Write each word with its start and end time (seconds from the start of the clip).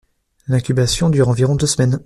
L’incubation 0.47 1.11
dure 1.11 1.27
environ 1.29 1.53
deux 1.55 1.67
semaines. 1.67 1.99